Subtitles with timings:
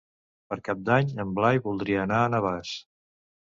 [0.53, 2.73] Per Cap d'Any en Blai voldria anar a Navàs.